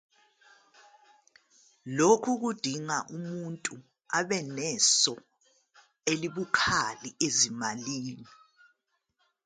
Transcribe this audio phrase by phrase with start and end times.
[1.97, 3.73] Lokhu kudinga umuntu
[4.17, 5.13] abe neso
[6.11, 8.29] elibukhali ezimalini.